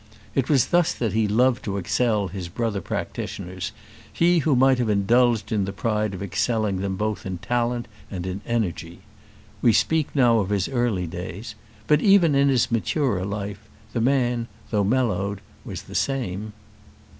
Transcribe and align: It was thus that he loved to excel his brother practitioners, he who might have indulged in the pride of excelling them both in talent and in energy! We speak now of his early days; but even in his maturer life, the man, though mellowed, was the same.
It 0.33 0.49
was 0.49 0.69
thus 0.69 0.95
that 0.95 1.13
he 1.13 1.27
loved 1.27 1.63
to 1.65 1.77
excel 1.77 2.29
his 2.29 2.49
brother 2.49 2.81
practitioners, 2.81 3.71
he 4.11 4.39
who 4.39 4.55
might 4.55 4.79
have 4.79 4.89
indulged 4.89 5.51
in 5.51 5.65
the 5.65 5.71
pride 5.71 6.15
of 6.15 6.23
excelling 6.23 6.81
them 6.81 6.95
both 6.95 7.23
in 7.23 7.37
talent 7.37 7.87
and 8.09 8.25
in 8.25 8.41
energy! 8.47 9.01
We 9.61 9.73
speak 9.73 10.07
now 10.15 10.39
of 10.39 10.49
his 10.49 10.67
early 10.67 11.05
days; 11.05 11.53
but 11.85 12.01
even 12.01 12.33
in 12.33 12.49
his 12.49 12.71
maturer 12.71 13.25
life, 13.25 13.69
the 13.93 14.01
man, 14.01 14.47
though 14.71 14.83
mellowed, 14.83 15.39
was 15.63 15.83
the 15.83 15.93
same. 15.93 16.53